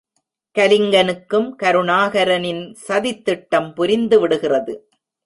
[0.55, 4.89] கலிங்கனுக்கும் கருணாகரனின் சதித்திட்டம் புரிந்து விடுகிறது.